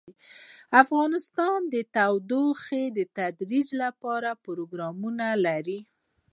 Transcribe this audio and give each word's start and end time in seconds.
افغانستان 0.83 1.59
د 1.73 1.75
تودوخه 1.95 2.81
د 2.97 2.99
ترویج 3.17 3.69
لپاره 3.83 4.29
پروګرامونه 4.45 5.27
لري. 5.45 5.79